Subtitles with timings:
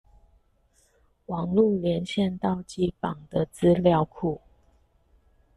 [1.27, 4.41] 網路連線到機房的資料庫